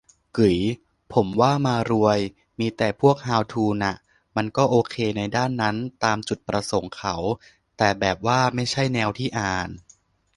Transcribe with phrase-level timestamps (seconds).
[0.37, 0.59] กึ๋ย
[1.13, 2.19] ผมว่ามารวย
[2.59, 3.95] มีแต่พวกฮาวทูน่ะ
[4.35, 7.15] มันก็โอเคในด้านนั้น ตามจุดประสงค์เขา
[7.77, 9.69] แต่แบบว่าไม่ใช่แนวที่อ่าน